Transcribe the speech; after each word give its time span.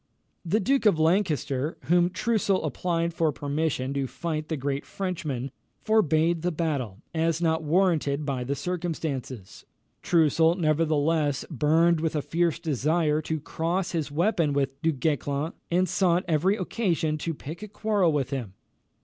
The 0.43 0.59
Duke 0.59 0.87
of 0.87 0.97
Lancaster, 0.97 1.73
to 1.81 1.87
whom 1.89 2.09
Troussel 2.09 2.63
applied 2.65 3.13
for 3.13 3.31
permission 3.31 3.93
to 3.93 4.07
fight 4.07 4.47
the 4.49 4.57
great 4.57 4.83
Frenchman, 4.83 5.51
forbade 5.77 6.41
the 6.41 6.51
battle, 6.51 7.03
as 7.13 7.39
not 7.39 7.61
warranted 7.61 8.25
by 8.25 8.43
the 8.43 8.55
circumstances. 8.55 9.63
Troussel 10.01 10.55
nevertheless 10.55 11.45
burned 11.51 12.01
with 12.01 12.15
a 12.15 12.23
fierce 12.23 12.57
desire 12.57 13.21
to 13.21 13.39
cross 13.39 13.91
his 13.91 14.09
weapon 14.11 14.53
with 14.53 14.81
Du 14.81 14.91
Guesclin, 14.91 15.53
and 15.69 15.87
sought 15.87 16.25
every 16.27 16.55
occasion 16.55 17.19
to 17.19 17.35
pick 17.35 17.61
a 17.61 17.67
quarrel 17.67 18.11
with 18.11 18.31
him. 18.31 18.55